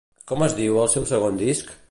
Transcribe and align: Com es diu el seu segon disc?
Com 0.31 0.45
es 0.45 0.55
diu 0.61 0.79
el 0.85 0.91
seu 0.95 1.07
segon 1.13 1.41
disc? 1.45 1.75